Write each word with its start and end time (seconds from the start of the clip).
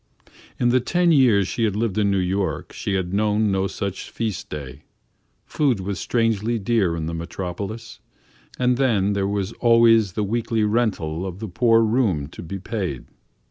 In 0.59 0.69
the 0.69 0.79
ten 0.79 1.11
years 1.11 1.47
she 1.47 1.63
had 1.63 1.75
lived 1.75 1.95
in 1.95 2.09
New 2.09 2.17
York, 2.17 2.73
she 2.73 2.95
had 2.95 3.13
known 3.13 3.51
no 3.51 3.67
such 3.67 4.09
feast 4.09 4.49
day. 4.49 4.81
Food 5.45 5.79
was 5.79 5.99
strangely 5.99 6.57
dear 6.57 6.95
in 6.95 7.05
the 7.05 7.13
Metropolis, 7.13 7.99
and 8.57 8.77
then 8.77 9.13
there 9.13 9.27
was 9.27 9.53
always 9.59 10.13
the 10.13 10.23
weekly 10.23 10.63
rental 10.63 11.23
of 11.23 11.37
the 11.37 11.47
poor 11.47 11.83
room 11.83 12.25
to 12.29 12.41
be 12.41 12.57
paid. 12.57 13.05